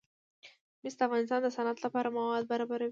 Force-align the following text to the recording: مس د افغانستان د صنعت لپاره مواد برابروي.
مس 0.83 0.93
د 0.97 1.01
افغانستان 1.07 1.39
د 1.43 1.47
صنعت 1.57 1.77
لپاره 1.85 2.13
مواد 2.17 2.43
برابروي. 2.51 2.79